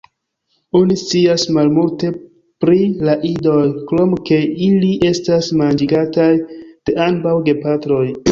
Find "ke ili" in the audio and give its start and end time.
4.29-4.91